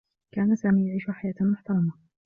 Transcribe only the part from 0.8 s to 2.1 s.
يعيش حياة محترمة.